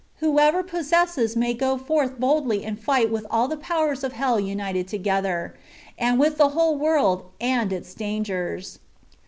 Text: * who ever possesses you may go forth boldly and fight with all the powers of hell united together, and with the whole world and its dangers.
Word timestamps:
* 0.11 0.15
who 0.19 0.39
ever 0.39 0.63
possesses 0.63 1.35
you 1.35 1.39
may 1.39 1.53
go 1.53 1.77
forth 1.77 2.19
boldly 2.19 2.65
and 2.65 2.81
fight 2.83 3.11
with 3.11 3.23
all 3.29 3.47
the 3.47 3.55
powers 3.55 4.03
of 4.03 4.13
hell 4.13 4.39
united 4.39 4.87
together, 4.87 5.53
and 5.95 6.19
with 6.19 6.37
the 6.39 6.49
whole 6.57 6.75
world 6.75 7.25
and 7.39 7.71
its 7.71 7.93
dangers. 7.93 8.79